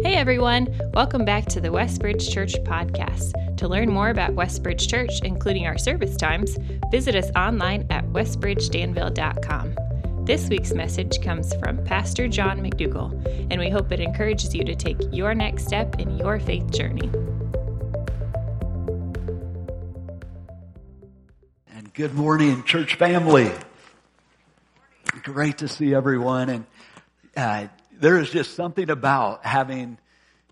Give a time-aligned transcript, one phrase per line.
[0.00, 3.56] Hey everyone, welcome back to the Westbridge Church podcast.
[3.56, 6.56] To learn more about Westbridge Church, including our service times,
[6.92, 10.24] visit us online at westbridgedanville.com.
[10.24, 13.10] This week's message comes from Pastor John McDougall,
[13.50, 17.10] and we hope it encourages you to take your next step in your faith journey.
[21.74, 23.50] And good morning, church family.
[25.24, 26.50] Great to see everyone.
[26.50, 26.66] And
[27.36, 27.66] uh,
[28.00, 29.98] there is just something about having,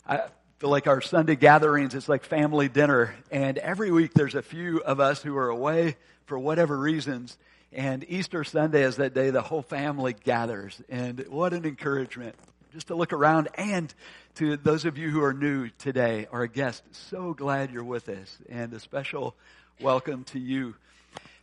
[0.07, 0.25] I
[0.59, 3.15] feel like our Sunday gatherings, it's like family dinner.
[3.31, 7.39] And every week there's a few of us who are away for whatever reasons.
[7.73, 10.81] And Easter Sunday is that day the whole family gathers.
[10.89, 12.35] And what an encouragement
[12.73, 13.95] just to look around and
[14.37, 18.39] to those of you who are new today, our guest, so glad you're with us
[18.49, 19.35] and a special
[19.81, 20.75] welcome to you.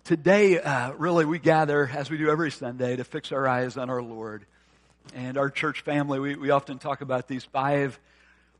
[0.03, 3.89] Today, uh, really, we gather, as we do every Sunday, to fix our eyes on
[3.89, 4.45] our Lord
[5.13, 7.99] and our church family, we, we often talk about these five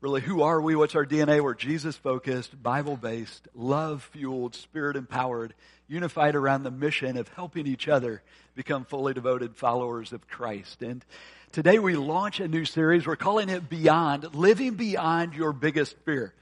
[0.03, 0.75] really who are we?
[0.75, 1.41] What's our DNA?
[1.41, 5.53] We're Jesus focused, Bible based, love fueled, spirit empowered,
[5.87, 8.21] unified around the mission of helping each other
[8.53, 10.81] become fully devoted followers of Christ.
[10.81, 11.05] And
[11.53, 13.07] today we launch a new series.
[13.07, 16.33] We're calling it Beyond, Living Beyond Your Biggest Fear.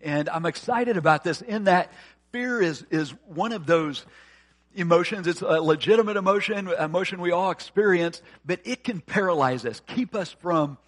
[0.00, 1.92] And I'm excited about this in that
[2.30, 4.06] fear is, is one of those
[4.78, 5.26] emotions.
[5.26, 10.30] It's a legitimate emotion, emotion we all experience, but it can paralyze us, keep us
[10.30, 10.78] from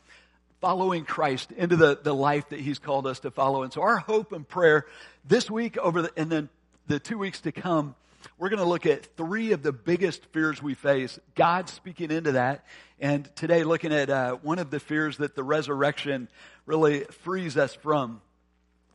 [0.61, 3.63] following Christ into the, the life that He's called us to follow.
[3.63, 4.87] And so our hope and prayer
[5.27, 6.49] this week over the, and then
[6.87, 7.95] the two weeks to come,
[8.39, 11.19] we're going to look at three of the biggest fears we face.
[11.35, 12.65] God speaking into that.
[12.99, 16.29] And today looking at uh, one of the fears that the resurrection
[16.67, 18.21] really frees us from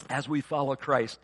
[0.09, 1.19] as we follow Christ.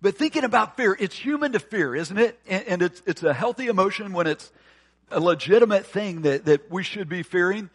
[0.00, 2.38] But thinking about fear, it's human to fear, isn't it?
[2.46, 4.50] And, and it's, it's a healthy emotion when it's
[5.10, 7.70] a legitimate thing that, that we should be fearing.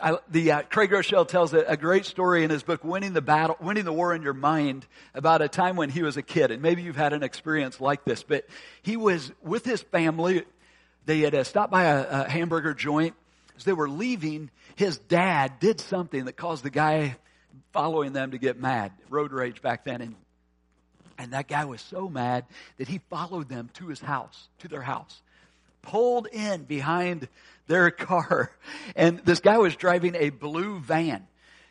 [0.00, 3.20] I, the uh, Craig Groeschel tells a, a, great story in his book, "Winning the
[3.20, 6.50] Battle, Winning the War in Your Mind," about a time when he was a kid,
[6.50, 8.22] and maybe you've had an experience like this.
[8.22, 8.46] But
[8.80, 10.44] he was with his family.
[11.04, 13.14] They had uh, stopped by a, a hamburger joint.
[13.54, 17.16] As they were leaving, his dad did something that caused the guy
[17.74, 18.92] following them to get mad.
[19.10, 20.14] Road rage back then, and
[21.22, 22.44] and that guy was so mad
[22.78, 25.22] that he followed them to his house, to their house,
[25.80, 27.28] pulled in behind
[27.68, 28.50] their car.
[28.96, 31.26] And this guy was driving a blue van.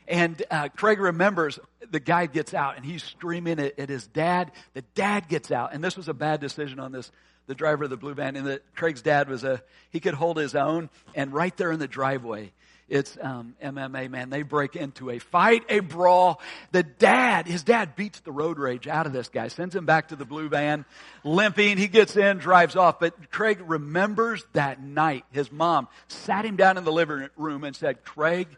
[0.07, 4.53] And uh, Craig remembers the guy gets out and he's screaming at, at, his dad.
[4.73, 7.12] The dad gets out, and this was a bad decision on this,
[7.47, 8.38] the driver of the blue van.
[8.38, 10.89] And the, Craig's dad was a, he could hold his own.
[11.13, 12.53] And right there in the driveway,
[12.91, 14.29] it's um, MMA, man.
[14.29, 16.41] They break into a fight, a brawl.
[16.74, 20.09] The dad, his dad beats the road rage out of this guy, sends him back
[20.09, 20.84] to the blue van,
[21.24, 21.78] limping.
[21.78, 23.00] He gets in, drives off.
[23.00, 25.24] But Craig remembers that night.
[25.31, 28.50] His mom sat him down in the living room and said, Craig,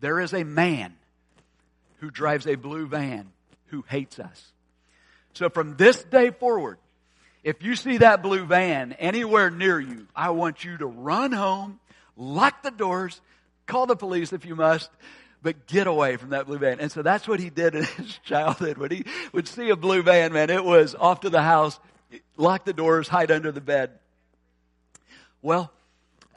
[0.00, 0.94] there is a man
[1.98, 3.30] who drives a blue van
[3.66, 4.52] who hates us.
[5.34, 6.78] So from this day forward,
[7.42, 11.78] if you see that blue van anywhere near you, I want you to run home,
[12.16, 13.20] lock the doors,
[13.66, 14.90] Call the police if you must,
[15.42, 16.80] but get away from that blue van.
[16.80, 18.78] And so that's what he did in his childhood.
[18.78, 21.78] When he would see a blue van, man, it was off to the house,
[22.36, 23.90] lock the doors, hide under the bed.
[25.42, 25.70] Well,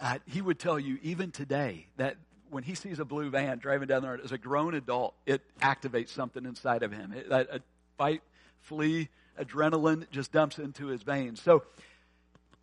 [0.02, 2.18] uh, he would tell you even today that
[2.50, 5.42] when he sees a blue van driving down the road as a grown adult, it
[5.62, 7.14] activates something inside of him.
[7.14, 7.60] It, a, a
[7.98, 8.22] fight,
[8.62, 11.42] flee, adrenaline just dumps into his veins.
[11.42, 11.64] So,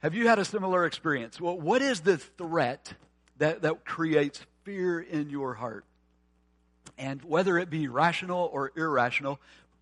[0.03, 1.41] have you had a similar experience?
[1.41, 2.93] Well, what is the threat
[3.39, 5.85] that, that creates fear in your heart.
[6.99, 9.41] And whether it be rational or irrational,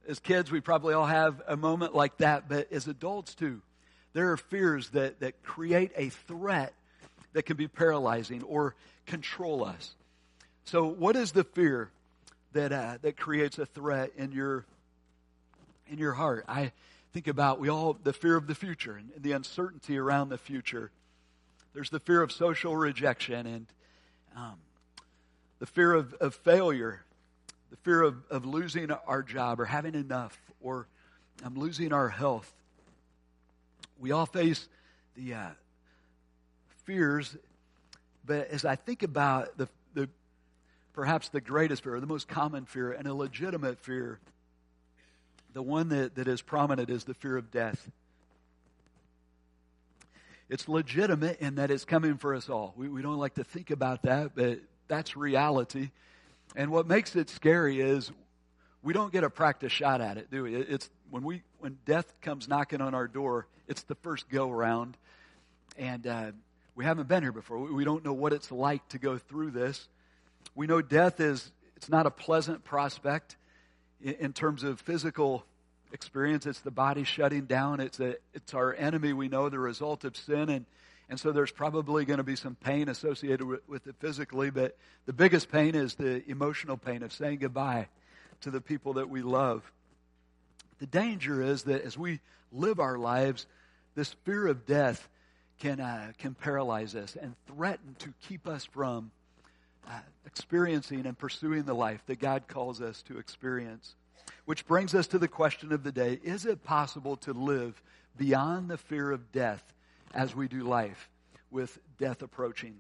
[0.09, 3.61] as kids, we probably all have a moment like that, but as adults too,
[4.13, 6.75] there are fears that, that create a threat
[7.33, 8.75] that can be paralyzing or
[9.07, 9.95] control us.
[10.65, 11.91] So, what is the fear
[12.53, 14.65] that, uh, that creates a threat in your,
[15.89, 16.45] in your heart?
[16.47, 16.73] I
[17.13, 20.91] think about we all, the fear of the future and the uncertainty around the future.
[21.75, 23.67] There's the fear of social rejection and
[24.37, 24.55] um,
[25.59, 27.03] the fear of, of failure,
[27.71, 30.87] the fear of, of losing our job or having enough or
[31.45, 32.53] um, losing our health.
[33.99, 34.69] We all face
[35.17, 35.49] the uh,
[36.85, 37.37] fears,
[38.27, 40.09] but as I think about the, the
[40.93, 44.19] perhaps the greatest fear, the most common fear, and a legitimate fear,
[45.55, 47.91] the one that, that is prominent is the fear of death.
[50.53, 52.75] It's legitimate in that it's coming for us all.
[52.77, 55.93] We, we don't like to think about that, but that's reality.
[56.55, 58.13] And what makes it scary is
[58.83, 60.55] we don't get a practice shot at it, do we?
[60.55, 64.99] It's when we when death comes knocking on our door, it's the first go round,
[65.79, 66.33] and uh,
[66.75, 67.59] we haven't been here before.
[67.59, 69.89] We don't know what it's like to go through this.
[70.55, 73.37] We know death is It's not a pleasant prospect
[74.03, 75.47] in, in terms of physical
[75.93, 76.47] experience.
[76.47, 77.81] It's the body shutting down.
[77.81, 79.13] It's, a, it's our enemy.
[79.13, 80.49] We know the result of sin.
[80.49, 80.67] And,
[81.09, 84.51] and so there's probably going to be some pain associated with, with it physically.
[84.51, 87.89] But the biggest pain is the emotional pain of saying goodbye
[88.41, 89.63] to the people that we love.
[90.81, 93.47] The danger is that as we live our lives,
[93.95, 95.09] this fear of death
[95.61, 99.13] can, uh, can paralyze us and threaten to keep us from
[99.87, 99.93] uh,
[100.27, 103.95] experiencing and pursuing the life that God calls us to experience.
[104.45, 107.81] Which brings us to the question of the day Is it possible to live
[108.17, 109.73] beyond the fear of death
[110.15, 111.09] as we do life
[111.51, 112.77] with death approaching?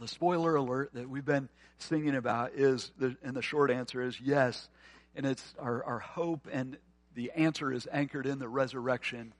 [0.00, 1.48] The spoiler alert that we've been
[1.78, 4.68] singing about is, the, and the short answer is yes.
[5.16, 6.76] And it's our, our hope, and
[7.14, 9.32] the answer is anchored in the resurrection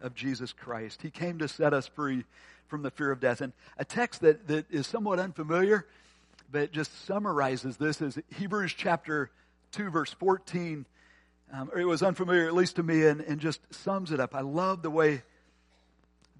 [0.00, 1.00] of Jesus Christ.
[1.00, 2.24] He came to set us free
[2.66, 3.40] from the fear of death.
[3.40, 5.86] And a text that, that is somewhat unfamiliar,
[6.50, 9.30] but just summarizes this is Hebrews chapter
[9.72, 10.86] 2, verse 14.
[11.52, 14.34] Um, it was unfamiliar, at least to me, and, and just sums it up.
[14.34, 15.22] I love the way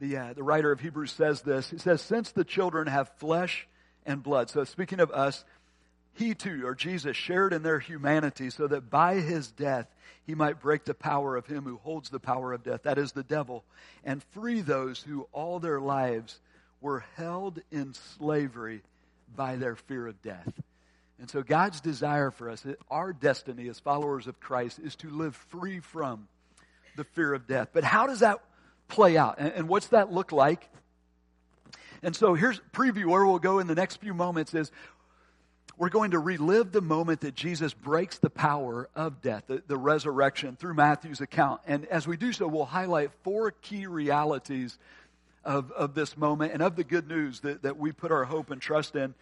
[0.00, 1.70] the, uh, the writer of Hebrews says this.
[1.70, 3.68] He says, Since the children have flesh
[4.06, 4.50] and blood.
[4.50, 5.44] So speaking of us,
[6.14, 9.86] he too, or Jesus, shared in their humanity so that by his death
[10.26, 13.12] he might break the power of him who holds the power of death, that is
[13.12, 13.64] the devil,
[14.04, 16.40] and free those who all their lives
[16.80, 18.82] were held in slavery
[19.34, 20.52] by their fear of death.
[21.18, 25.36] And so God's desire for us, our destiny as followers of Christ, is to live
[25.36, 26.28] free from
[26.96, 27.68] the fear of death.
[27.72, 28.40] But how does that
[28.88, 29.38] play out?
[29.38, 30.68] And, what's that look like?
[32.02, 34.70] And so here's preview where we'll go in the next few moments is
[35.78, 39.76] we're going to relive the moment that Jesus breaks the power of death, the, the,
[39.76, 41.60] resurrection, through Matthew's account.
[41.66, 44.78] And as we do so, we'll highlight four key realities
[45.44, 48.50] of, of this moment and of the good news that, that we put our hope
[48.50, 49.14] and trust in.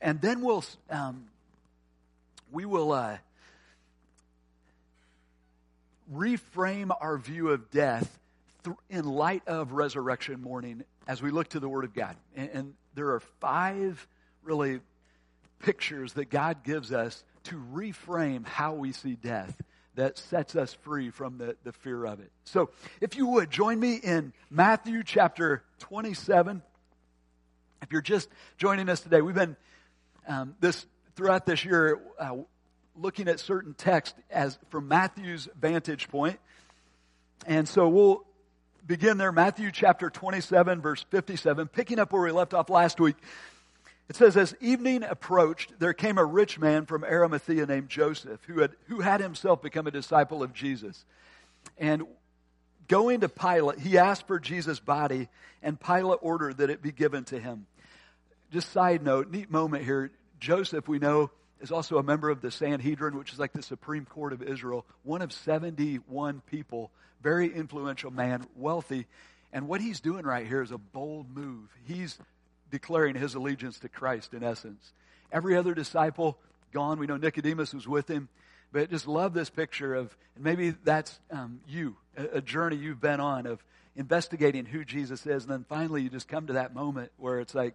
[0.00, 1.26] And then we'll, um,
[2.50, 3.18] we will uh,
[6.12, 8.18] reframe our view of death
[8.64, 12.16] th- in light of resurrection morning as we look to the Word of God.
[12.36, 14.06] And, and there are five
[14.42, 14.80] really
[15.60, 19.60] pictures that God gives us to reframe how we see death
[19.94, 22.30] that sets us free from the, the fear of it.
[22.44, 22.70] So,
[23.00, 26.62] if you would, join me in Matthew chapter 27.
[27.82, 29.56] If you're just joining us today, we've been
[30.28, 30.86] um, this
[31.16, 32.36] throughout this year uh,
[32.94, 36.38] looking at certain texts as from Matthew's vantage point.
[37.46, 38.24] And so we'll
[38.86, 43.16] begin there, Matthew chapter 27, verse 57, picking up where we left off last week.
[44.08, 48.60] It says, As evening approached, there came a rich man from Arimathea named Joseph, who
[48.60, 51.04] had, who had himself become a disciple of Jesus.
[51.76, 52.04] And
[52.88, 55.28] going to Pilate, he asked for Jesus' body,
[55.62, 57.66] and Pilate ordered that it be given to him.
[58.50, 60.10] Just side note, neat moment here.
[60.40, 61.30] Joseph, we know,
[61.60, 64.86] is also a member of the Sanhedrin, which is like the Supreme Court of Israel,
[65.02, 66.90] one of 71 people
[67.22, 69.06] very influential man, wealthy.
[69.52, 71.68] And what he's doing right here is a bold move.
[71.84, 72.18] He's
[72.70, 74.92] declaring his allegiance to Christ in essence.
[75.32, 76.38] Every other disciple
[76.72, 76.98] gone.
[76.98, 78.28] We know Nicodemus was with him.
[78.70, 83.00] But just love this picture of, and maybe that's um, you, a, a journey you've
[83.00, 83.64] been on of
[83.96, 85.44] investigating who Jesus is.
[85.44, 87.74] And then finally you just come to that moment where it's like,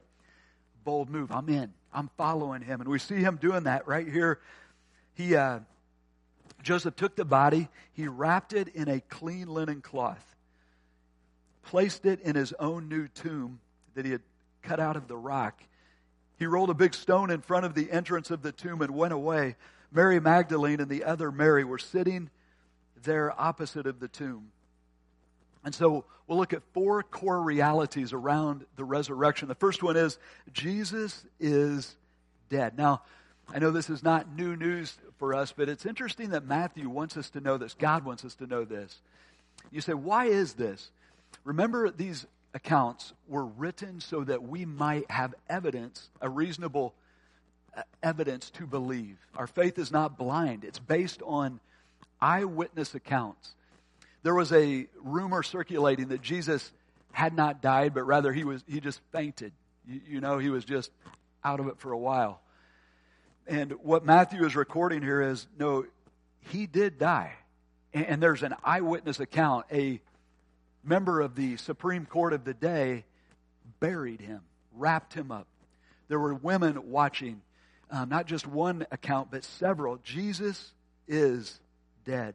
[0.83, 1.31] bold move.
[1.31, 1.73] I'm in.
[1.93, 2.81] I'm following him.
[2.81, 4.39] And we see him doing that right here.
[5.13, 5.59] He, uh,
[6.61, 10.35] Joseph took the body, he wrapped it in a clean linen cloth,
[11.63, 13.59] placed it in his own new tomb
[13.95, 14.21] that he had
[14.61, 15.61] cut out of the rock.
[16.39, 19.13] He rolled a big stone in front of the entrance of the tomb and went
[19.13, 19.55] away.
[19.91, 22.29] Mary Magdalene and the other Mary were sitting
[23.03, 24.51] there opposite of the tomb.
[25.63, 29.47] And so we'll look at four core realities around the resurrection.
[29.47, 30.17] The first one is
[30.51, 31.95] Jesus is
[32.49, 32.77] dead.
[32.77, 33.01] Now,
[33.53, 37.17] I know this is not new news for us, but it's interesting that Matthew wants
[37.17, 37.73] us to know this.
[37.73, 38.99] God wants us to know this.
[39.71, 40.91] You say, why is this?
[41.43, 46.93] Remember, these accounts were written so that we might have evidence, a reasonable
[47.75, 49.17] uh, evidence to believe.
[49.35, 51.59] Our faith is not blind, it's based on
[52.21, 53.55] eyewitness accounts.
[54.23, 56.71] There was a rumor circulating that Jesus
[57.11, 59.51] had not died, but rather he was he just fainted.
[59.87, 60.89] You, you know, he was just
[61.43, 62.41] out of it for a while.
[63.47, 65.85] And what Matthew is recording here is no,
[66.51, 67.33] he did die.
[67.93, 69.67] And there's an eyewitness account.
[69.71, 70.01] A
[70.83, 73.03] member of the Supreme Court of the day
[73.79, 74.41] buried him,
[74.73, 75.47] wrapped him up.
[76.07, 77.41] There were women watching,
[77.91, 79.97] um, not just one account, but several.
[79.97, 80.71] Jesus
[81.07, 81.59] is
[82.03, 82.33] dead.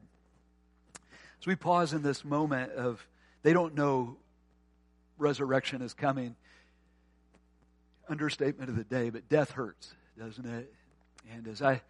[1.41, 3.07] So we pause in this moment of
[3.43, 4.17] they don't know
[5.19, 6.37] resurrection is coming.
[8.09, 10.73] Understatement of the day, but death hurts, doesn't it?
[11.33, 11.83] And as I,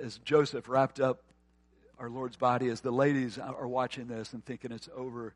[0.00, 1.22] as Joseph wrapped up
[1.98, 5.34] our Lord's body, as the ladies are watching this and thinking it's over,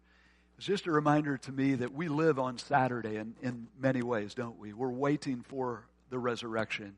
[0.56, 4.34] it's just a reminder to me that we live on Saturday in, in many ways,
[4.34, 4.72] don't we?
[4.72, 6.96] We're waiting for the resurrection.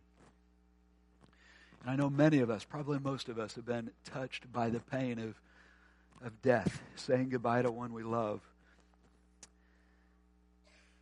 [1.82, 4.80] And I know many of us, probably most of us, have been touched by the
[4.80, 5.40] pain of,
[6.24, 8.40] of death, saying goodbye to one we love.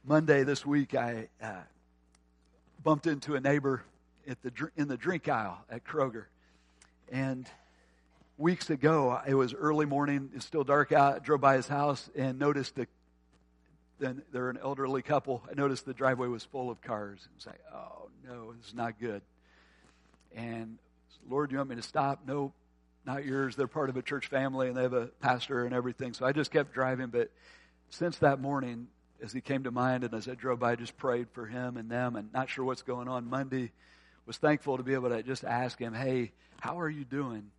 [0.04, 1.62] Monday this week, I uh,
[2.82, 3.82] bumped into a neighbor
[4.28, 6.24] at the, in the drink aisle at Kroger.
[7.10, 7.48] And
[8.36, 11.16] weeks ago, it was early morning, it's still dark out.
[11.16, 12.86] I drove by his house and noticed the
[14.00, 15.42] then they're an elderly couple.
[15.48, 17.20] I noticed the driveway was full of cars.
[17.24, 19.22] It was like, oh no, this is not good.
[20.34, 20.78] And
[21.28, 22.20] Lord, do you want me to stop?
[22.26, 22.52] No,
[23.06, 23.56] not yours.
[23.56, 26.14] They're part of a church family and they have a pastor and everything.
[26.14, 27.08] So I just kept driving.
[27.08, 27.30] But
[27.90, 28.88] since that morning,
[29.22, 31.76] as he came to mind and as I drove by, I just prayed for him
[31.76, 33.28] and them and not sure what's going on.
[33.28, 33.70] Monday,
[34.26, 37.50] was thankful to be able to just ask him, hey, how are you doing?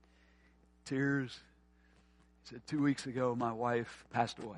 [0.85, 1.37] Tears.
[2.43, 4.57] He said, two weeks ago, my wife passed away.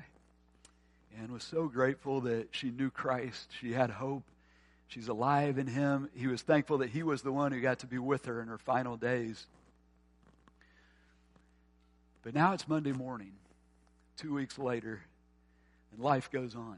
[1.20, 3.48] And was so grateful that she knew Christ.
[3.60, 4.22] She had hope.
[4.88, 6.08] She's alive in him.
[6.14, 8.48] He was thankful that he was the one who got to be with her in
[8.48, 9.46] her final days.
[12.28, 13.32] But now it's Monday morning,
[14.18, 15.00] two weeks later,
[15.90, 16.76] and life goes on.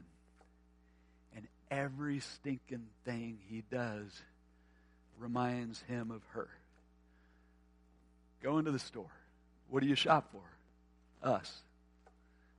[1.35, 4.21] And every stinking thing he does
[5.19, 6.47] reminds him of her.
[8.41, 9.11] Go into the store.
[9.69, 11.27] What do you shop for?
[11.27, 11.53] Us.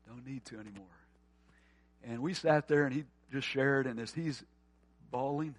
[0.06, 0.84] Don't need to anymore.
[2.04, 4.44] And we sat there and he just shared, and as he's
[5.11, 5.54] bawling,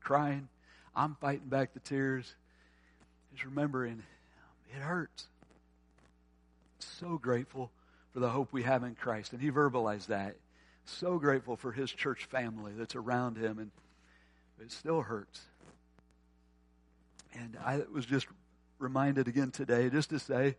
[0.00, 0.48] crying,
[0.96, 2.34] I'm fighting back the tears.
[3.34, 4.02] Just remembering
[4.74, 5.26] it hurts.
[7.02, 7.72] So grateful
[8.12, 9.32] for the hope we have in Christ.
[9.32, 10.36] And he verbalized that.
[10.84, 13.58] So grateful for his church family that's around him.
[13.58, 13.72] And
[14.60, 15.40] it still hurts.
[17.34, 18.28] And I was just
[18.78, 20.54] reminded again today just to say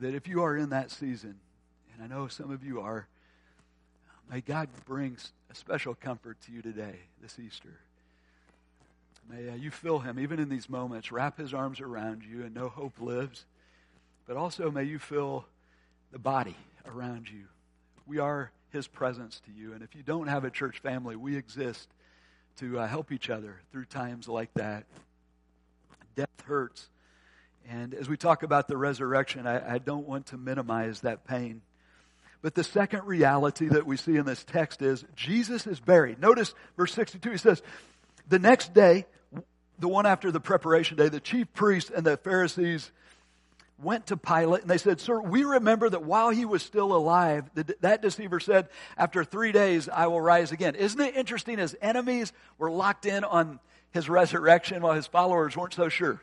[0.00, 1.36] that if you are in that season,
[1.94, 3.06] and I know some of you are,
[4.30, 5.16] may God bring
[5.50, 7.80] a special comfort to you today, this Easter.
[9.30, 12.54] May uh, you feel Him, even in these moments, wrap His arms around you and
[12.54, 13.46] know hope lives.
[14.26, 15.46] But also, may you feel
[16.12, 17.44] the body around you.
[18.06, 19.72] We are His presence to you.
[19.72, 21.88] And if you don't have a church family, we exist
[22.58, 24.84] to uh, help each other through times like that.
[26.16, 26.88] Death hurts.
[27.68, 31.62] And as we talk about the resurrection, I, I don't want to minimize that pain.
[32.42, 36.18] But the second reality that we see in this text is Jesus is buried.
[36.20, 37.62] Notice verse 62, he says,
[38.28, 39.06] The next day,
[39.78, 42.90] the one after the preparation day, the chief priests and the Pharisees
[43.82, 47.50] went to Pilate and they said, Sir, we remember that while he was still alive,
[47.80, 50.74] that deceiver said, After three days I will rise again.
[50.74, 51.58] Isn't it interesting?
[51.58, 53.60] His enemies were locked in on
[53.92, 56.20] his resurrection while his followers weren't so sure.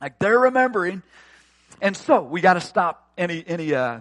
[0.00, 1.02] Like they're remembering.
[1.80, 4.00] And so we got to stop any, any, uh,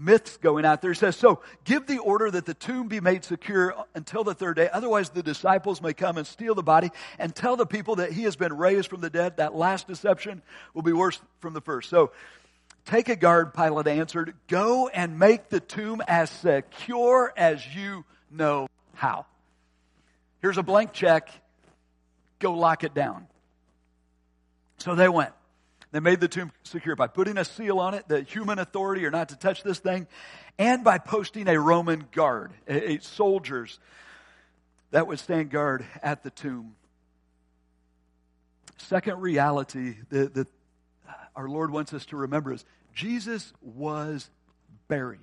[0.00, 0.92] myths going out there.
[0.92, 4.56] He says, so give the order that the tomb be made secure until the third
[4.56, 4.68] day.
[4.72, 8.22] Otherwise the disciples may come and steal the body and tell the people that he
[8.22, 9.36] has been raised from the dead.
[9.36, 10.42] That last deception
[10.74, 11.90] will be worse from the first.
[11.90, 12.12] So
[12.86, 14.34] take a guard, Pilate answered.
[14.48, 19.26] Go and make the tomb as secure as you know how.
[20.40, 21.30] Here's a blank check
[22.38, 23.26] go lock it down.
[24.78, 25.32] So they went.
[25.92, 29.10] They made the tomb secure by putting a seal on it, the human authority are
[29.10, 30.06] not to touch this thing,
[30.58, 33.80] and by posting a Roman guard, a, a soldiers
[34.92, 36.74] that would stand guard at the tomb.
[38.76, 40.48] Second reality that, that
[41.34, 44.30] our Lord wants us to remember is Jesus was
[44.88, 45.20] buried.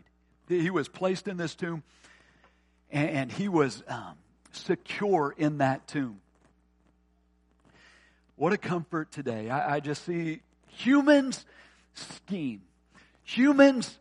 [0.47, 1.83] He was placed in this tomb,
[2.91, 4.15] and, and he was um,
[4.51, 6.19] secure in that tomb.
[8.35, 9.49] What a comfort today.
[9.49, 10.41] I, I just see
[10.77, 11.45] humans
[11.93, 12.61] scheme.
[13.23, 13.97] Humans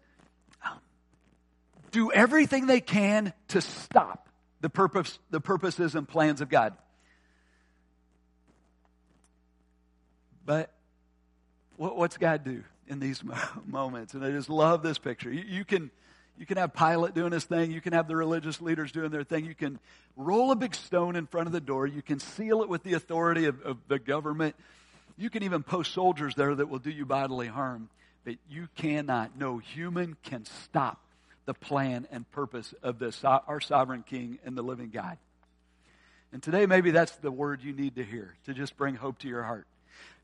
[0.64, 0.78] um,
[1.90, 4.28] do everything they can to stop
[4.60, 6.74] the purpose, the purposes and plans of God.
[10.44, 10.72] But
[11.76, 13.22] what, what's God do in these
[13.66, 14.14] moments?
[14.14, 15.32] And I just love this picture.
[15.32, 15.90] You, you can
[16.38, 17.70] you can have Pilate doing his thing.
[17.72, 19.46] You can have the religious leaders doing their thing.
[19.46, 19.78] You can
[20.16, 21.86] roll a big stone in front of the door.
[21.86, 24.54] You can seal it with the authority of, of the government.
[25.16, 27.88] You can even post soldiers there that will do you bodily harm.
[28.24, 31.00] But you cannot, no human can stop
[31.44, 35.16] the plan and purpose of this, our sovereign King and the living God.
[36.32, 39.28] And today, maybe that's the word you need to hear to just bring hope to
[39.28, 39.66] your heart.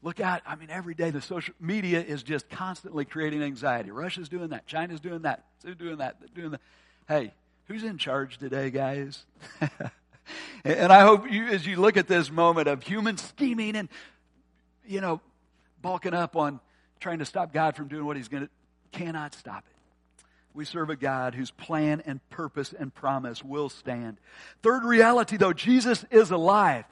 [0.03, 0.43] Look out.
[0.45, 3.93] I mean, every day the social media is just constantly creating anxiety.
[3.93, 4.67] Russia's doing that.
[4.67, 5.45] China's doing that.
[5.63, 6.17] They're doing that.
[6.19, 6.61] They're doing that.
[7.07, 7.33] Hey,
[7.69, 9.25] who's in charge today, guys?
[10.65, 13.89] and I hope you, as you look at this moment of human scheming and
[14.93, 15.21] you know,
[15.81, 16.61] balking up on
[17.01, 18.51] trying to stop God from doing what he's going to,
[18.93, 20.25] cannot stop it.
[20.55, 24.19] We serve a God whose plan and purpose and promise will stand.
[24.63, 26.85] Third reality, though, Jesus is alive.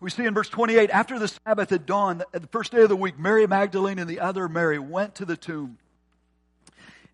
[0.00, 2.96] We see in verse 28, after the Sabbath had dawned, the first day of the
[2.96, 5.78] week, Mary Magdalene and the other Mary went to the tomb.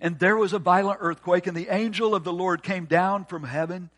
[0.01, 3.45] And there was a violent earthquake, and the angel of the Lord came down from
[3.45, 3.91] heaven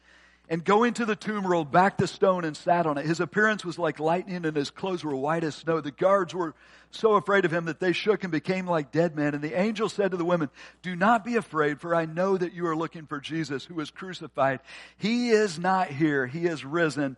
[0.48, 3.06] and going to the tomb rolled back the stone and sat on it.
[3.06, 5.80] His appearance was like lightning and his clothes were white as snow.
[5.80, 6.54] The guards were
[6.90, 9.34] so afraid of him that they shook and became like dead men.
[9.34, 10.50] And the angel said to the women,
[10.82, 13.90] do not be afraid for I know that you are looking for Jesus who was
[13.90, 14.60] crucified.
[14.98, 16.26] He is not here.
[16.26, 17.16] He is risen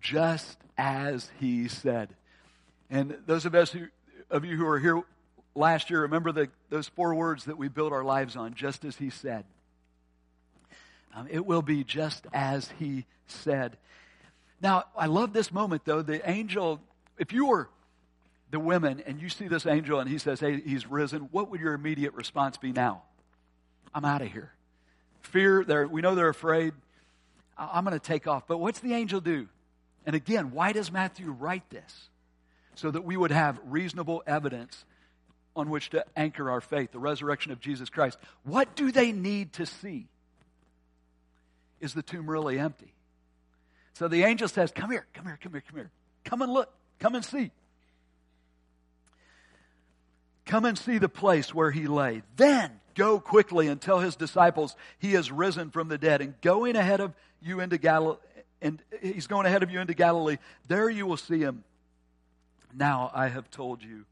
[0.00, 2.14] just as he said.
[2.90, 3.86] And those of us who,
[4.30, 5.02] of you who are here
[5.54, 8.96] last year, remember the, those four words that we built our lives on, just as
[8.96, 9.44] he said.
[11.14, 13.76] Um, it will be just as he said.
[14.60, 16.02] Now, I love this moment though.
[16.02, 16.80] The angel,
[17.18, 17.68] if you were
[18.50, 21.60] the women and you see this angel and he says, Hey, he's risen, what would
[21.60, 23.02] your immediate response be now?
[23.94, 24.52] I'm out of here.
[25.22, 26.72] Fear, we know they're afraid.
[27.56, 28.46] I'm going to take off.
[28.46, 29.48] But what's the angel do?
[30.06, 32.08] And again, why does Matthew write this?
[32.74, 34.84] So that we would have reasonable evidence
[35.54, 38.16] on which to anchor our faith, the resurrection of Jesus Christ.
[38.44, 40.08] What do they need to see?
[41.82, 42.94] Is the tomb really empty?
[43.92, 45.90] So the angel says, Come here, come here, come here, come here.
[46.24, 47.50] Come and look, come and see.
[50.46, 52.22] Come and see the place where he lay.
[52.36, 56.76] Then go quickly and tell his disciples he has risen from the dead and going
[56.76, 57.12] ahead of
[57.42, 58.18] you into Galilee
[58.62, 60.38] and he's going ahead of you into Galilee.
[60.68, 61.64] There you will see him.
[62.72, 64.04] Now I have told you.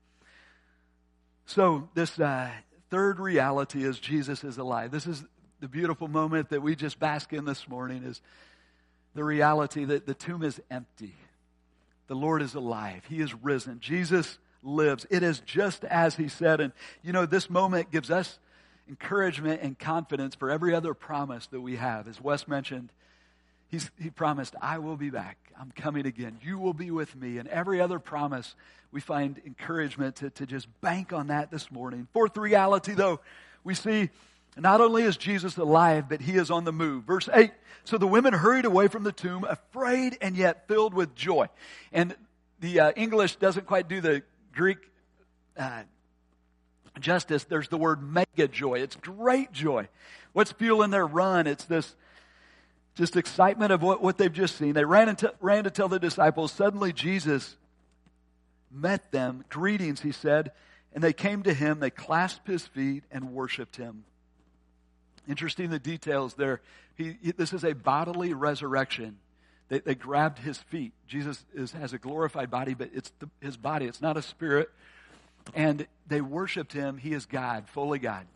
[1.47, 2.51] So, this uh,
[2.91, 4.91] third reality is Jesus is alive.
[4.91, 5.25] This is
[5.61, 8.21] the beautiful moment that we just bask in this morning is
[9.15, 11.15] the reality that the tomb is empty.
[12.09, 13.05] The Lord is alive.
[13.09, 13.81] He is risen.
[13.81, 15.07] Jesus lives.
[15.11, 16.61] It is just as he said.
[16.61, 18.39] And, you know, this moment gives us
[18.89, 22.09] encouragement and confidence for every other promise that we have.
[22.09, 22.91] As Wes mentioned,
[23.71, 25.39] He's, he promised, I will be back.
[25.59, 26.39] I'm coming again.
[26.43, 27.39] You will be with me.
[27.39, 28.57] And every other promise,
[28.91, 32.09] we find encouragement to, to just bank on that this morning.
[32.13, 33.21] Fourth reality, though,
[33.63, 34.11] we see
[34.57, 37.05] not only is Jesus alive, but he is on the move.
[37.05, 37.53] Verse 8
[37.85, 41.49] So the women hurried away from the tomb, afraid and yet filled with joy.
[41.93, 42.15] And
[42.61, 44.79] the uh, English doesn't quite do the Greek
[45.57, 45.83] uh,
[46.99, 47.45] justice.
[47.45, 48.81] There's the word mega joy.
[48.81, 49.89] It's great joy.
[50.33, 51.47] What's fueling their run?
[51.47, 51.95] It's this
[52.95, 54.75] just excitement of what, what they've just seen.
[54.75, 56.53] They ran, into, ran to tell the disciples.
[56.53, 57.57] Suddenly, Jesus
[58.71, 59.45] met them.
[59.49, 60.53] Greetings, he said.
[60.93, 61.81] And they came to him.
[61.81, 64.05] They clasped his feet and worshiped him.
[65.31, 66.61] Interesting the details there.
[66.97, 69.19] He, he, this is a bodily resurrection.
[69.69, 70.93] They, they grabbed his feet.
[71.07, 73.87] Jesus is, has a glorified body, but it's the, his body.
[73.87, 74.71] It's not a spirit.
[75.55, 76.99] And they worshiped him.
[76.99, 78.27] He is God, fully God.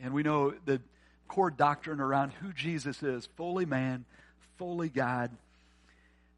[0.00, 0.80] And we know the
[1.28, 4.06] core doctrine around who Jesus is fully man,
[4.56, 5.30] fully God.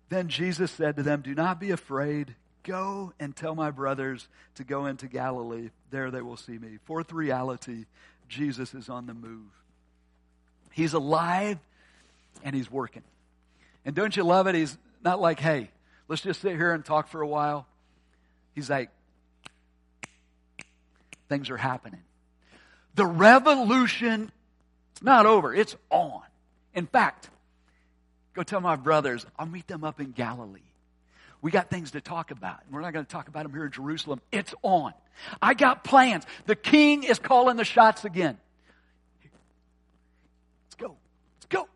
[0.09, 2.35] Then Jesus said to them, Do not be afraid.
[2.65, 5.71] Go and tell my brothers to go into Galilee.
[5.93, 6.79] There they will see me.
[6.85, 7.85] Fourth reality
[8.29, 9.60] Jesus is on the move.
[10.71, 11.59] He's alive
[12.43, 13.03] and he's working.
[13.85, 14.55] And don't you love it?
[14.55, 15.71] He's not like, hey,
[16.09, 17.67] let's just sit here and talk for a while.
[18.55, 18.91] He's like,
[21.29, 22.01] things are happening.
[22.95, 24.33] The revolution
[25.01, 26.21] it's not over, it's on.
[26.75, 27.31] In fact,
[28.35, 30.61] go tell my brothers, I'll meet them up in Galilee.
[31.41, 32.59] We got things to talk about.
[32.71, 34.21] We're not going to talk about them here in Jerusalem.
[34.31, 34.93] It's on.
[35.41, 36.25] I got plans.
[36.45, 38.37] The king is calling the shots again.
[40.67, 40.97] Let's go.
[41.39, 41.67] Let's go.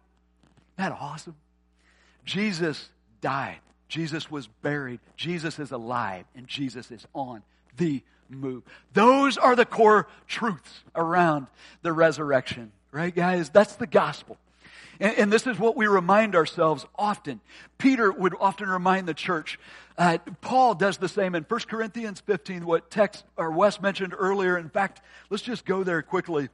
[0.76, 1.36] Isn't that awesome?
[2.24, 2.88] Jesus
[3.20, 3.58] died.
[3.88, 5.00] Jesus was buried.
[5.16, 6.24] Jesus is alive.
[6.34, 7.42] And Jesus is on
[7.76, 8.62] the move.
[8.92, 11.46] Those are the core truths around
[11.82, 12.72] the resurrection.
[12.90, 13.50] Right, guys?
[13.50, 14.38] That's the gospel.
[15.00, 17.40] And, and, this is what we remind ourselves often.
[17.78, 19.58] Peter would often remind the church.
[19.98, 24.56] Uh, Paul does the same in 1 Corinthians 15, what text or Wes mentioned earlier.
[24.56, 26.48] In fact, let's just go there quickly.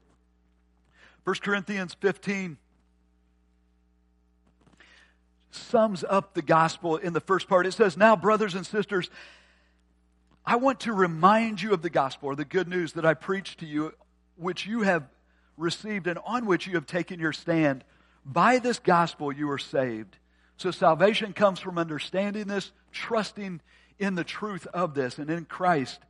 [1.24, 2.56] 1 Corinthians 15
[5.50, 7.66] sums up the gospel in the first part.
[7.66, 9.10] It says, Now, brothers and sisters,
[10.44, 13.60] I want to remind you of the gospel or the good news that I preached
[13.60, 13.92] to you,
[14.36, 15.04] which you have
[15.56, 17.84] received and on which you have taken your stand.
[18.24, 20.16] By this gospel you are saved.
[20.56, 23.60] So salvation comes from understanding this, trusting
[23.98, 26.00] in the truth of this and in Christ.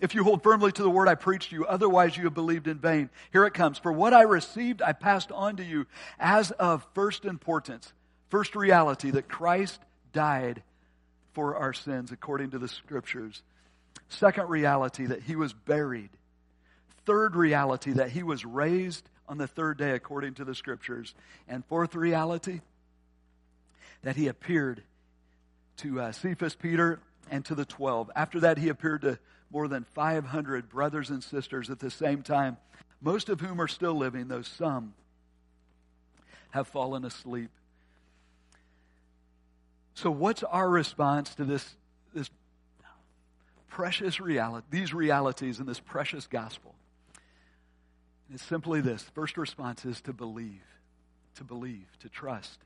[0.00, 2.66] If you hold firmly to the word I preached to you, otherwise you have believed
[2.66, 3.10] in vain.
[3.32, 3.78] Here it comes.
[3.78, 5.86] For what I received, I passed on to you
[6.18, 7.92] as of first importance,
[8.32, 9.78] first reality that Christ
[10.14, 10.62] died
[11.34, 13.42] for our sins according to the scriptures.
[14.08, 16.08] Second reality, that he was buried.
[17.04, 21.14] Third reality, that he was raised on the third day according to the scriptures.
[21.46, 22.62] And fourth reality,
[24.00, 24.82] that he appeared
[25.76, 28.10] to uh, Cephas, Peter, and to the twelve.
[28.16, 29.18] After that, he appeared to
[29.50, 32.56] more than 500 brothers and sisters at the same time,
[33.02, 34.94] most of whom are still living, though some
[36.52, 37.50] have fallen asleep.
[39.94, 41.76] So, what's our response to this,
[42.14, 42.30] this
[43.68, 46.74] precious reality, these realities in this precious gospel?
[48.32, 49.02] It's simply this.
[49.14, 50.62] First response is to believe,
[51.36, 52.58] to believe, to trust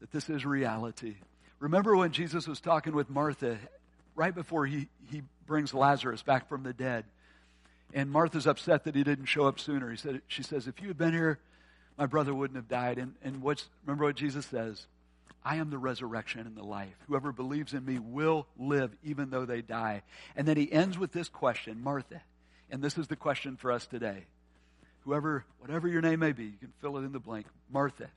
[0.00, 1.16] that this is reality.
[1.58, 3.58] Remember when Jesus was talking with Martha
[4.14, 7.04] right before he, he brings Lazarus back from the dead.
[7.94, 9.90] And Martha's upset that he didn't show up sooner.
[9.90, 11.38] He said, she says, if you had been here,
[11.96, 12.98] my brother wouldn't have died.
[12.98, 14.86] And, and what's, remember what Jesus says?
[15.46, 16.96] I am the resurrection and the life.
[17.06, 20.02] Whoever believes in me will live even though they die.
[20.34, 22.20] And then he ends with this question, Martha.
[22.68, 24.24] And this is the question for us today.
[25.04, 27.46] Whoever, whatever your name may be, you can fill it in the blank.
[27.70, 28.08] Martha,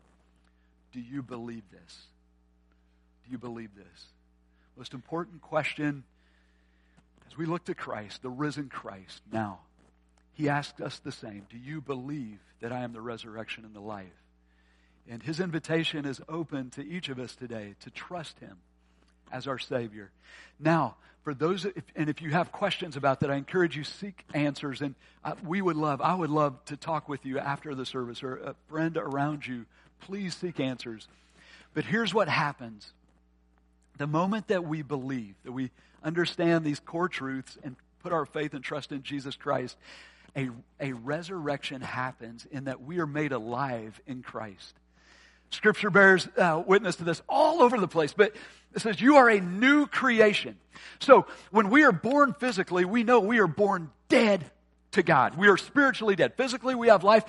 [0.91, 1.97] do you believe this?
[3.25, 4.05] Do you believe this?
[4.75, 6.03] Most important question
[7.29, 9.59] as we look to Christ, the risen Christ, now,
[10.33, 13.81] he asks us the same Do you believe that I am the resurrection and the
[13.81, 14.07] life?
[15.09, 18.57] And his invitation is open to each of us today to trust him
[19.31, 20.11] as our Savior.
[20.59, 24.81] Now, for those, and if you have questions about that, I encourage you seek answers.
[24.81, 24.95] And
[25.43, 28.55] we would love, I would love to talk with you after the service or a
[28.69, 29.65] friend around you.
[30.01, 31.07] Please seek answers.
[31.73, 32.91] But here's what happens
[33.97, 35.71] the moment that we believe, that we
[36.03, 39.75] understand these core truths and put our faith and trust in Jesus Christ,
[40.37, 44.73] a, a resurrection happens in that we are made alive in Christ.
[45.51, 48.35] Scripture bears uh, witness to this all over the place, but
[48.75, 50.57] it says you are a new creation.
[50.99, 54.49] So when we are born physically, we know we are born dead
[54.91, 55.35] to God.
[55.37, 56.35] We are spiritually dead.
[56.35, 57.23] Physically, we have life.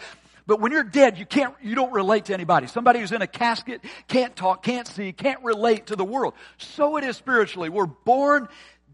[0.46, 2.66] But when you're dead, you can't, you don't relate to anybody.
[2.66, 6.34] Somebody who's in a casket can't talk, can't see, can't relate to the world.
[6.58, 7.68] So it is spiritually.
[7.68, 8.48] We're born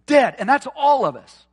[0.06, 0.36] dead.
[0.38, 1.46] And that's all of us.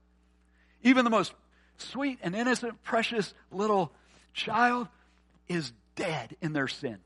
[0.84, 1.34] Even the most
[1.78, 3.92] sweet and innocent, precious little
[4.34, 4.90] child
[5.48, 6.98] is dead in their sin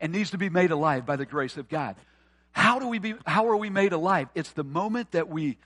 [0.00, 1.96] and needs to be made alive by the grace of God.
[2.52, 4.28] How do we be, how are we made alive?
[4.34, 5.58] It's the moment that we,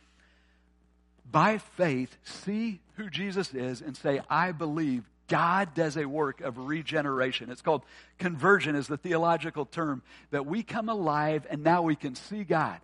[1.31, 6.59] by faith, see who Jesus is and say, I believe God does a work of
[6.59, 7.51] regeneration.
[7.51, 7.85] It's called
[8.19, 12.81] conversion is the theological term that we come alive and now we can see God.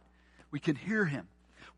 [0.51, 1.29] We can hear him.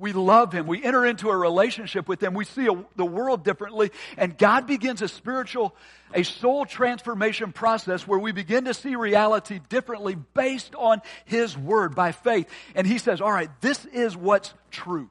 [0.01, 0.67] We love him.
[0.67, 2.33] We enter into a relationship with him.
[2.33, 5.77] We see a, the world differently and God begins a spiritual,
[6.15, 11.95] a soul transformation process where we begin to see reality differently based on his word
[11.95, 12.49] by faith.
[12.75, 15.11] And he says, all right, this is what's true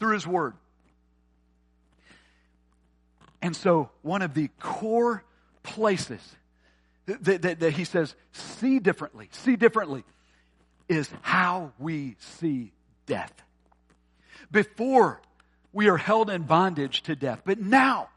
[0.00, 0.54] through his word.
[3.40, 5.24] And so, one of the core
[5.62, 6.20] places
[7.06, 10.04] that, that, that, he says, see differently, see differently,
[10.88, 12.72] is how we see
[13.06, 13.32] death.
[14.50, 15.20] Before,
[15.72, 17.42] we are held in bondage to death.
[17.44, 18.08] But now,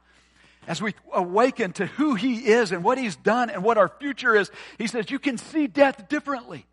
[0.68, 4.36] as we awaken to who he is and what he's done and what our future
[4.36, 6.66] is, he says, you can see death differently.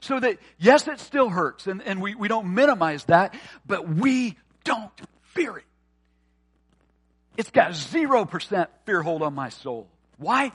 [0.00, 3.34] So that, yes, it still hurts, and, and we, we don't minimize that,
[3.66, 4.90] but we don't
[5.34, 5.64] fear it.
[7.36, 9.88] It's got 0% fear hold on my soul.
[10.18, 10.52] Why?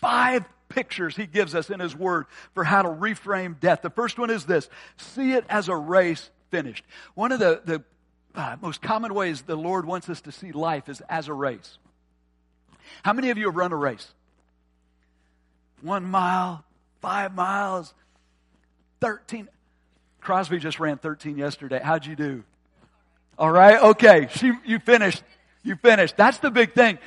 [0.00, 3.82] Five pictures he gives us in his word for how to reframe death.
[3.82, 6.84] The first one is this see it as a race finished.
[7.14, 7.82] One of the, the
[8.34, 11.78] uh, most common ways the Lord wants us to see life is as a race.
[13.02, 14.08] How many of you have run a race?
[15.82, 16.64] One mile,
[17.00, 17.94] five miles,
[19.00, 19.48] 13.
[20.20, 21.80] Crosby just ran 13 yesterday.
[21.82, 22.44] How'd you do?
[23.38, 23.80] All right.
[23.80, 24.28] Okay.
[24.32, 25.22] She, you finished
[25.68, 26.16] you finished.
[26.16, 26.98] That's the big thing.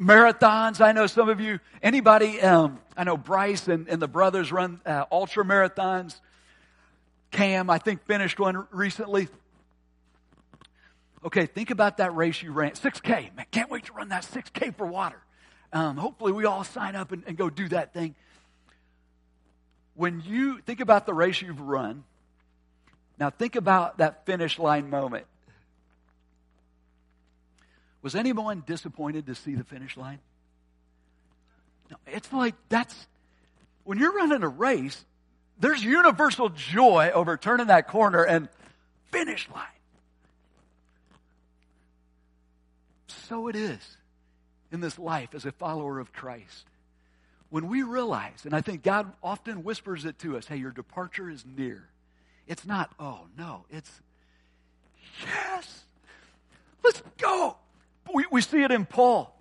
[0.00, 0.80] Marathons.
[0.80, 4.80] I know some of you, anybody, um, I know Bryce and, and the brothers run
[4.86, 6.20] uh, ultra marathons.
[7.30, 9.28] Cam, I think, finished one recently.
[11.24, 12.72] Okay, think about that race you ran.
[12.72, 13.34] 6K.
[13.36, 15.20] Man, can't wait to run that 6K for water.
[15.72, 18.14] Um, hopefully, we all sign up and, and go do that thing.
[19.94, 22.04] When you think about the race you've run,
[23.18, 25.26] now think about that finish line moment.
[28.02, 30.20] Was anyone disappointed to see the finish line?
[31.90, 32.94] No, it's like that's
[33.84, 35.04] when you're running a race,
[35.60, 38.48] there's universal joy over turning that corner and
[39.12, 39.66] finish line.
[43.06, 43.96] So it is
[44.72, 46.66] in this life as a follower of Christ.
[47.50, 51.28] When we realize, and I think God often whispers it to us, hey, your departure
[51.28, 51.88] is near.
[52.46, 54.00] It's not, oh no, it's
[55.22, 55.84] yes,
[56.82, 57.56] let's go.
[58.12, 59.36] We, we see it in Paul.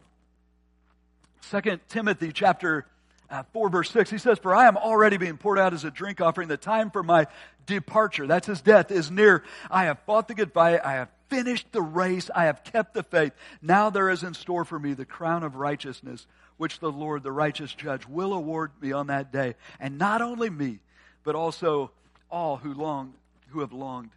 [1.42, 2.86] Second Timothy chapter
[3.30, 5.92] uh, 4 verse 6, he says, For I am already being poured out as a
[5.92, 6.48] drink offering.
[6.48, 7.28] The time for my
[7.66, 9.44] departure, that's his death, is near.
[9.70, 10.82] I have fought the good fight.
[10.84, 12.30] I have finished the race.
[12.34, 13.34] I have kept the faith.
[13.62, 16.26] Now there is in store for me the crown of righteousness,
[16.58, 19.56] which the Lord, the righteous judge, will award me on that day.
[19.80, 20.80] And not only me,
[21.24, 21.92] but also
[22.32, 23.14] all who long,
[23.50, 24.12] who have longed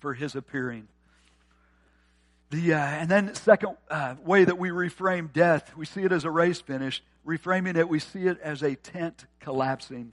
[0.00, 0.88] for his appearing.
[2.50, 6.24] The, uh, and then second uh, way that we reframe death, we see it as
[6.24, 7.02] a race finish.
[7.26, 10.12] Reframing it, we see it as a tent collapsing.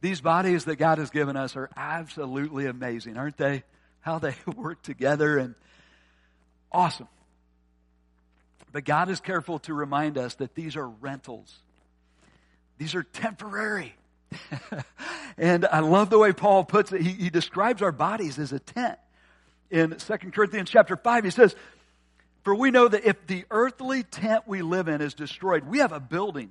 [0.00, 3.64] These bodies that God has given us are absolutely amazing, aren't they?
[4.00, 5.54] How they work together and
[6.70, 7.08] awesome.
[8.72, 11.54] But God is careful to remind us that these are rentals.
[12.76, 13.94] These are temporary.
[15.38, 17.00] and I love the way Paul puts it.
[17.00, 18.98] He, he describes our bodies as a tent.
[19.70, 21.54] In 2 Corinthians chapter 5, he says,
[22.42, 25.92] For we know that if the earthly tent we live in is destroyed, we have
[25.92, 26.50] a building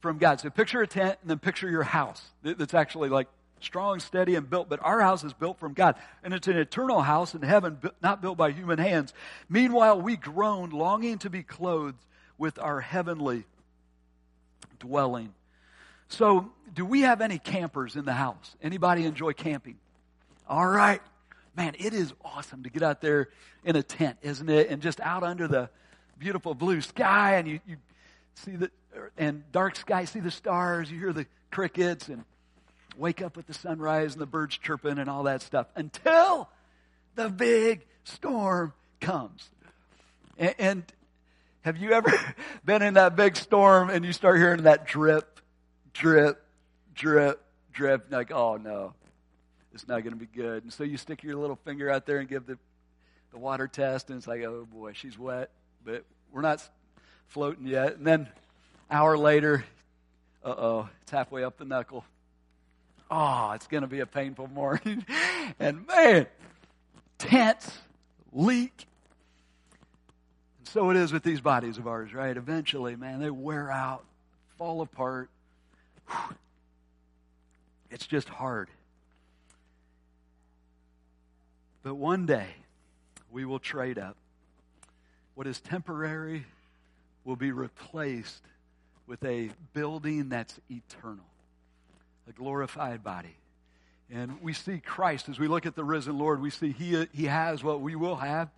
[0.00, 0.40] from God.
[0.40, 3.28] So picture a tent and then picture your house that's actually like
[3.60, 4.68] strong, steady, and built.
[4.68, 5.94] But our house is built from God.
[6.22, 9.14] And it's an eternal house in heaven, not built by human hands.
[9.48, 12.04] Meanwhile, we groan, longing to be clothed
[12.36, 13.44] with our heavenly
[14.80, 15.32] dwelling.
[16.08, 18.56] So, do we have any campers in the house?
[18.62, 19.78] Anybody enjoy camping?
[20.48, 21.00] All right.
[21.56, 23.28] Man, it is awesome to get out there
[23.64, 24.70] in a tent, isn't it?
[24.70, 25.68] And just out under the
[26.18, 27.76] beautiful blue sky, and you, you
[28.34, 32.24] see the er, and dark sky, see the stars, you hear the crickets, and
[32.96, 36.48] wake up with the sunrise and the birds chirping and all that stuff until
[37.14, 39.48] the big storm comes.
[40.38, 40.84] And, and
[41.62, 42.12] have you ever
[42.64, 45.40] been in that big storm and you start hearing that drip,
[45.92, 46.42] drip,
[46.94, 48.06] drip, drip?
[48.10, 48.94] Like, oh no,
[49.74, 50.64] it's not going to be good.
[50.64, 52.58] And so you stick your little finger out there and give the,
[53.30, 55.50] the water test, and it's like, oh boy, she's wet,
[55.84, 56.66] but we're not
[57.28, 57.96] floating yet.
[57.96, 58.28] And then
[58.90, 59.64] hour later,
[60.44, 62.04] uh oh, it's halfway up the knuckle.
[63.10, 65.04] Oh, it's going to be a painful morning.
[65.58, 66.26] and man,
[67.18, 67.70] tents,
[68.32, 68.86] leak.
[70.58, 72.34] And so it is with these bodies of ours, right?
[72.36, 74.04] Eventually, man, they wear out,
[74.56, 75.28] fall apart.
[77.90, 78.70] It's just hard.
[81.82, 82.46] But one day,
[83.30, 84.16] we will trade up.
[85.34, 86.44] What is temporary
[87.24, 88.42] will be replaced
[89.06, 91.24] with a building that's eternal,
[92.28, 93.36] a glorified body.
[94.10, 97.24] And we see Christ as we look at the risen Lord, we see he, he
[97.24, 98.50] has what we will have.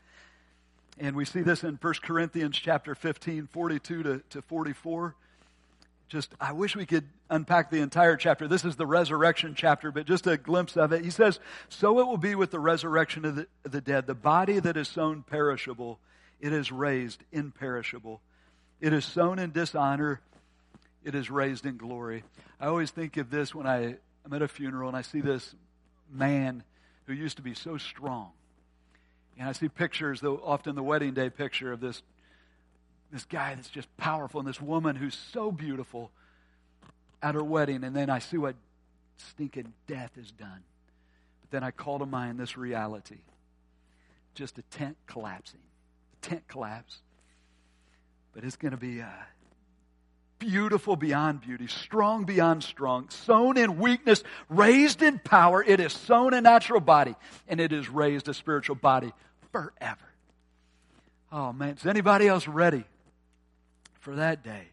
[0.99, 5.15] And we see this in 1 Corinthians chapter 15, 42 to, to 44.
[6.15, 8.47] Just, I wish we could unpack the entire chapter.
[8.47, 11.03] This is the resurrection chapter, but just a glimpse of it.
[11.03, 14.07] He says, So it will be with the resurrection of the, the dead.
[14.07, 15.99] The body that is sown perishable,
[16.41, 18.21] it is raised imperishable.
[18.81, 20.21] It is sown in dishonor,
[21.03, 22.23] it is raised in glory.
[22.61, 25.53] I always think of this when I, I'm at a funeral and I see this
[26.09, 26.63] man
[27.07, 28.31] who used to be so strong.
[29.37, 32.05] And I see pictures, though often the wedding day picture of this,
[33.15, 36.11] this guy that's just powerful and this woman who's so beautiful
[37.23, 37.85] at her wedding.
[37.85, 38.57] And then I see what
[39.17, 40.65] stinking death has done.
[41.41, 43.19] But then I call to mind this reality
[44.35, 45.61] just a tent collapsing.
[46.15, 46.99] A tent collapse.
[48.33, 49.15] But it's going to be a,
[50.41, 55.63] beautiful beyond beauty, strong beyond strong, sown in weakness, raised in power.
[55.63, 57.15] It is sown a natural body,
[57.47, 59.13] and it is raised a spiritual body
[59.53, 60.05] forever.
[61.31, 62.85] Oh man, is anybody else ready
[64.05, 64.69] for that day?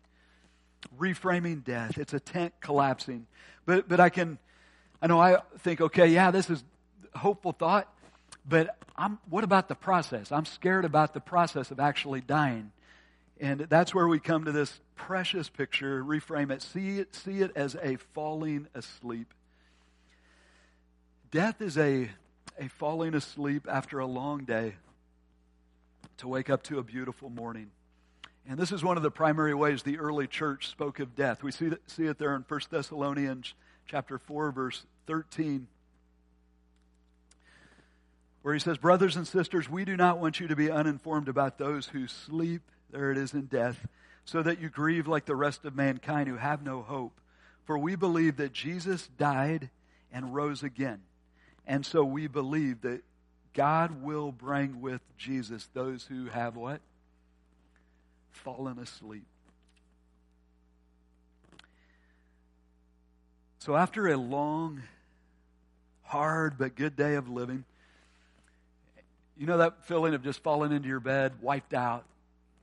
[0.99, 1.97] Reframing death.
[1.97, 3.25] It's a tent collapsing.
[3.65, 4.37] But but I can
[5.01, 6.63] I know I think, okay, yeah, this is
[7.15, 7.91] hopeful thought,
[8.47, 10.31] but I'm what about the process?
[10.31, 12.71] I'm scared about the process of actually dying.
[13.39, 17.51] And that's where we come to this precious picture, reframe it, see it, see it
[17.55, 19.33] as a falling asleep.
[21.31, 22.11] Death is a,
[22.59, 24.75] a falling asleep after a long day
[26.17, 27.71] to wake up to a beautiful morning.
[28.49, 31.43] And this is one of the primary ways the early church spoke of death.
[31.43, 33.54] We see, that, see it there in 1 Thessalonians
[33.88, 35.67] chapter 4, verse 13,
[38.41, 41.58] where he says, Brothers and sisters, we do not want you to be uninformed about
[41.58, 43.88] those who sleep there it is in death,
[44.25, 47.19] so that you grieve like the rest of mankind who have no hope.
[47.63, 49.69] For we believe that Jesus died
[50.12, 51.01] and rose again.
[51.65, 53.01] And so we believe that
[53.54, 56.82] God will bring with Jesus those who have what?
[58.31, 59.25] Fallen asleep.
[63.59, 64.81] So, after a long,
[66.01, 67.63] hard, but good day of living,
[69.37, 72.05] you know that feeling of just falling into your bed, wiped out,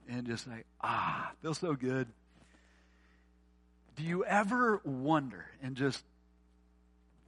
[0.09, 2.09] and just like, ah, feels so good.
[3.96, 6.02] Do you ever wonder and just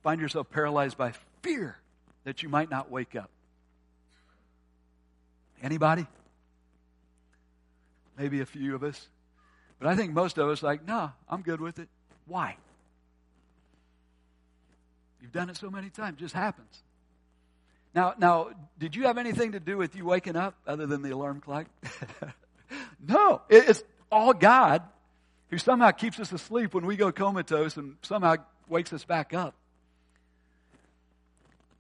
[0.03, 1.77] find yourself paralyzed by fear
[2.25, 3.31] that you might not wake up?
[5.63, 6.07] Anybody?
[8.21, 9.09] Maybe a few of us.
[9.79, 11.89] But I think most of us like, no, I'm good with it.
[12.27, 12.57] Why?
[15.23, 16.83] You've done it so many times, it just happens.
[17.95, 21.13] Now, now, did you have anything to do with you waking up other than the
[21.13, 21.67] alarm clock?
[23.09, 24.83] no, it's all God
[25.49, 28.37] who somehow keeps us asleep when we go comatose and somehow
[28.69, 29.55] wakes us back up.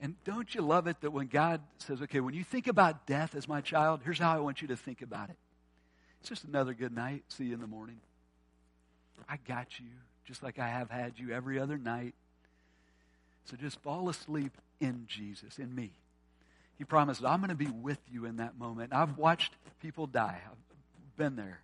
[0.01, 3.35] And don't you love it that when God says, okay, when you think about death
[3.35, 5.37] as my child, here's how I want you to think about it.
[6.21, 7.25] It's just another good night.
[7.29, 8.01] See you in the morning.
[9.29, 9.87] I got you,
[10.25, 12.15] just like I have had you every other night.
[13.45, 15.93] So just fall asleep in Jesus, in me.
[16.79, 18.93] He promised, I'm going to be with you in that moment.
[18.93, 19.53] I've watched
[19.83, 21.61] people die, I've been there.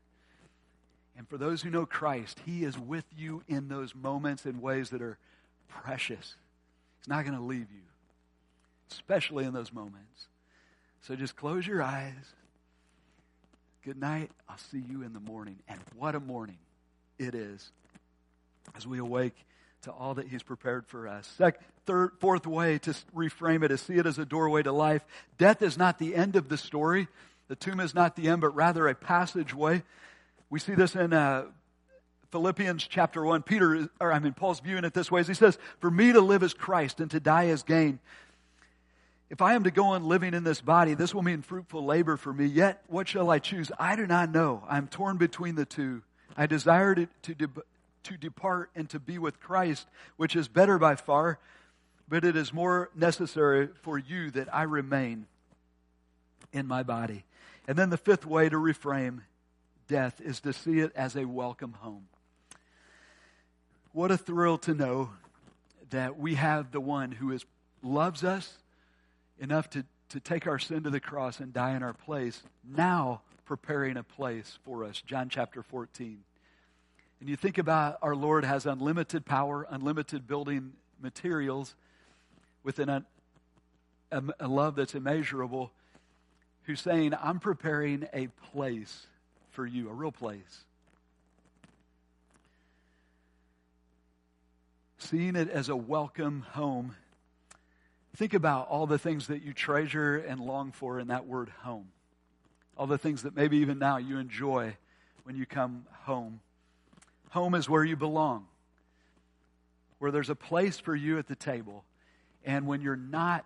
[1.16, 4.90] And for those who know Christ, He is with you in those moments in ways
[4.90, 5.16] that are
[5.69, 6.35] precious.
[6.99, 7.83] He's not going to leave you,
[8.90, 10.27] especially in those moments.
[11.01, 12.12] So just close your eyes.
[13.87, 14.33] Good night.
[14.49, 15.59] I'll see you in the morning.
[15.68, 16.59] And what a morning
[17.20, 17.70] it is
[18.77, 19.37] as we awake
[19.83, 21.33] to all that He's prepared for us.
[21.38, 25.05] Second, third, fourth way to reframe it is see it as a doorway to life.
[25.38, 27.07] Death is not the end of the story.
[27.46, 29.85] The tomb is not the end, but rather a passageway.
[30.51, 31.44] We see this in uh,
[32.33, 33.44] Philippians chapter 1.
[33.44, 36.20] Peter, or I mean, Paul's viewing it this way as he says, For me to
[36.20, 38.01] live is Christ and to die is gain.
[39.29, 42.17] If I am to go on living in this body, this will mean fruitful labor
[42.17, 42.47] for me.
[42.47, 43.73] Yet, what shall I choose?
[43.79, 44.62] I do not know.
[44.69, 46.03] I am torn between the two.
[46.37, 47.62] I desire to, to, de-
[48.05, 51.41] to depart and to be with Christ, which is better by far,
[52.09, 55.27] but it is more necessary for you that I remain
[56.53, 57.25] in my body.
[57.67, 59.23] And then the fifth way to reframe
[59.89, 62.07] death is to see it as a welcome home.
[63.93, 65.11] What a thrill to know
[65.91, 67.45] that we have the one who is,
[67.83, 68.59] loves us
[69.38, 73.22] enough to, to take our sin to the cross and die in our place, now
[73.44, 75.01] preparing a place for us.
[75.07, 76.18] John chapter 14.
[77.20, 81.75] And you think about our Lord has unlimited power, unlimited building materials,
[82.62, 83.05] within a,
[84.11, 85.70] a, a love that's immeasurable,
[86.64, 89.07] who's saying, I'm preparing a place
[89.51, 90.64] for you, a real place.
[94.99, 96.96] Seeing it as a welcome home.
[98.16, 101.88] Think about all the things that you treasure and long for in that word home.
[102.79, 104.76] All the things that maybe even now you enjoy
[105.24, 106.40] when you come home.
[107.31, 108.46] Home is where you belong,
[109.98, 111.85] where there's a place for you at the table.
[112.44, 113.44] And when you're not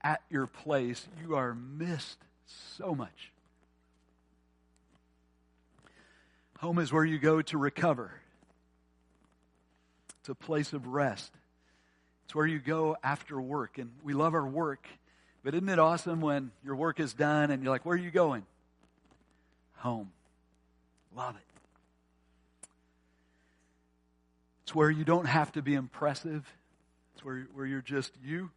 [0.00, 2.18] at your place, you are missed
[2.78, 3.32] so much.
[6.60, 8.12] Home is where you go to recover.
[10.20, 11.32] It's a place of rest.
[12.34, 13.78] It's where you go after work.
[13.78, 14.88] And we love our work.
[15.44, 18.10] But isn't it awesome when your work is done and you're like, where are you
[18.10, 18.44] going?
[19.76, 20.10] Home.
[21.16, 21.42] Love it.
[24.64, 26.44] It's where you don't have to be impressive.
[27.14, 28.50] It's where, where you're just you.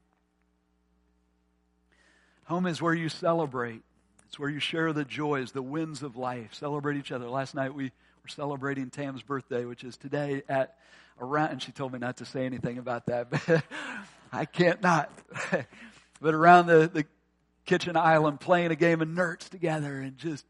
[2.46, 3.84] Home is where you celebrate.
[4.26, 7.30] It's where you share the joys, the wins of life, celebrate each other.
[7.30, 7.92] Last night we
[8.28, 10.76] were celebrating Tam's birthday, which is today at
[11.20, 13.64] around, and she told me not to say anything about that, but
[14.34, 15.10] I can't not.
[16.22, 17.06] but around the, the
[17.66, 20.46] kitchen island playing a game of Nertz together and just,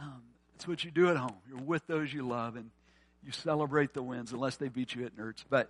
[0.00, 0.22] um,
[0.54, 1.34] it's what you do at home.
[1.48, 2.70] You're with those you love and
[3.24, 5.42] you celebrate the wins unless they beat you at Nertz.
[5.48, 5.68] But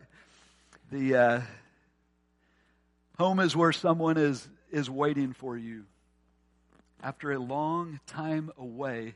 [0.93, 1.41] the uh,
[3.19, 5.85] home is where someone is is waiting for you.
[7.03, 9.15] After a long time away,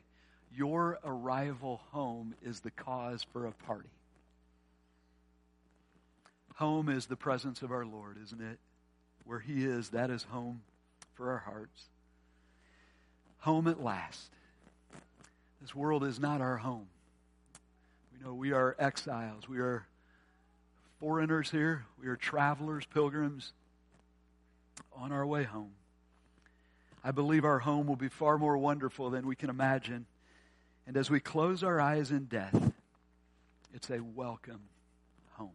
[0.57, 3.89] your arrival home is the cause for a party.
[6.57, 8.59] Home is the presence of our Lord, isn't it?
[9.25, 10.63] Where He is, that is home
[11.15, 11.85] for our hearts.
[13.39, 14.31] Home at last.
[15.61, 16.87] This world is not our home.
[18.13, 19.49] We know we are exiles.
[19.49, 19.87] We are
[21.01, 21.85] foreigners here.
[22.01, 23.53] We are travelers, pilgrims
[24.97, 25.73] on our way home.
[27.03, 30.07] I believe our home will be far more wonderful than we can imagine.
[30.87, 32.73] And as we close our eyes in death,
[33.73, 34.61] it's a welcome
[35.33, 35.51] home.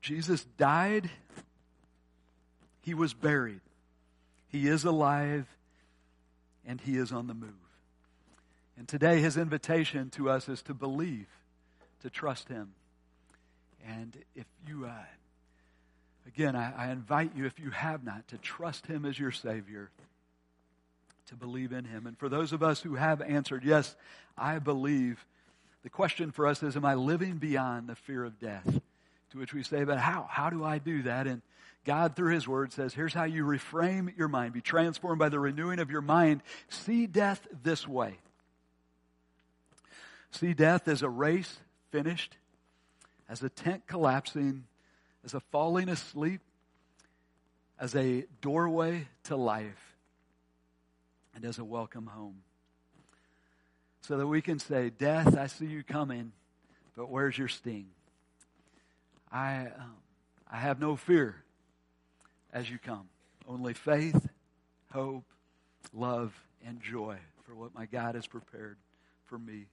[0.00, 1.10] Jesus died,
[2.82, 3.60] he was buried,
[4.48, 5.46] he is alive,
[6.66, 7.54] and he is on the move.
[8.80, 11.26] And today, his invitation to us is to believe,
[12.00, 12.72] to trust Him.
[13.86, 15.04] And if you, uh,
[16.26, 19.90] again, I, I invite you, if you have not, to trust Him as your Savior,
[21.30, 22.06] to believe in Him.
[22.06, 23.96] And for those of us who have answered, yes,
[24.36, 25.24] I believe,
[25.82, 28.80] the question for us is, am I living beyond the fear of death?
[29.30, 30.26] To which we say, but how?
[30.28, 31.26] How do I do that?
[31.26, 31.40] And
[31.84, 34.52] God, through His Word, says, here's how you reframe your mind.
[34.52, 36.42] Be transformed by the renewing of your mind.
[36.68, 38.18] See death this way.
[40.32, 41.58] See death as a race
[41.90, 42.36] finished,
[43.28, 44.64] as a tent collapsing,
[45.24, 46.40] as a falling asleep,
[47.78, 49.89] as a doorway to life,
[51.34, 52.42] and as a welcome home.
[54.02, 56.32] So that we can say, Death, I see you coming,
[56.96, 57.86] but where's your sting?
[59.30, 59.96] I, um,
[60.50, 61.36] I have no fear
[62.52, 63.08] as you come.
[63.46, 64.28] Only faith,
[64.92, 65.24] hope,
[65.92, 66.34] love,
[66.66, 68.76] and joy for what my God has prepared
[69.26, 69.66] for me.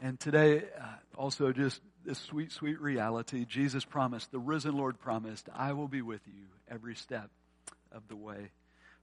[0.00, 0.84] And today, uh,
[1.16, 3.44] also just this sweet, sweet reality.
[3.44, 7.30] Jesus promised, the risen Lord promised, I will be with you every step
[7.94, 8.50] of the way.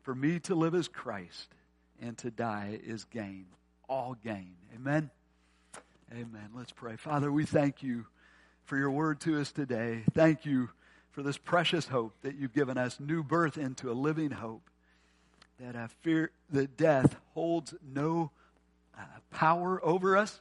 [0.02, 1.54] For me to live is Christ,
[2.02, 3.46] and to die is gain.
[3.88, 4.56] All gain.
[4.76, 5.10] Amen.
[6.12, 6.50] Amen.
[6.56, 6.96] Let's pray.
[6.96, 8.06] Father, we thank you
[8.66, 10.04] for your word to us today.
[10.14, 10.70] Thank you
[11.12, 14.70] for this precious hope that you've given us, new birth into a living hope.
[15.60, 18.32] That I fear, that death holds no
[18.98, 20.40] uh, power over us.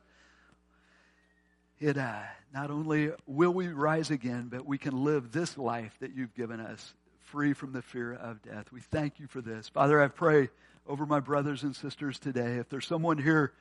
[1.80, 2.20] It uh,
[2.54, 6.60] not only will we rise again, but we can live this life that you've given
[6.60, 6.94] us
[7.30, 8.72] free from the fear of death.
[8.72, 9.68] We thank you for this.
[9.68, 10.48] Father, I pray
[10.86, 12.56] over my brothers and sisters today.
[12.56, 13.52] If there's someone here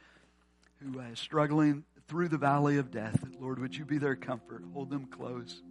[0.80, 3.22] who is struggling through the valley of death.
[3.40, 4.64] Lord, would you be their comfort?
[4.74, 5.62] Hold them close.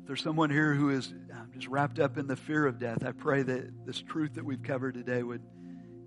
[0.00, 3.04] If there's someone here who is um, just wrapped up in the fear of death,
[3.04, 5.42] I pray that this truth that we've covered today would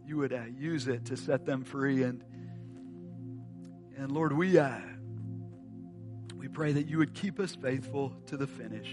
[0.07, 2.01] you would uh, use it to set them free.
[2.01, 2.23] And
[3.95, 4.79] and Lord, we uh,
[6.35, 8.89] we pray that you would keep us faithful to the finish.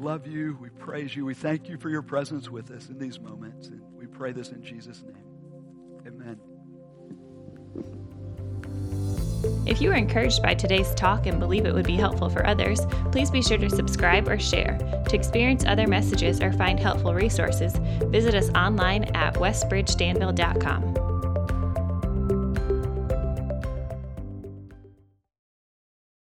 [0.00, 0.56] Love you.
[0.60, 1.26] We praise you.
[1.26, 3.68] We thank you for your presence with us in these moments.
[3.68, 5.22] And we pray this in Jesus' name.
[6.06, 6.40] Amen.
[9.66, 12.80] If you were encouraged by today's talk and believe it would be helpful for others,
[13.12, 14.78] please be sure to subscribe or share.
[15.08, 17.74] To experience other messages or find helpful resources,
[18.06, 20.99] visit us online at westbridgedanville.com.